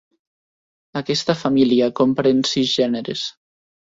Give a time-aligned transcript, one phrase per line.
[1.01, 3.29] Aquesta família comprèn sis gèneres.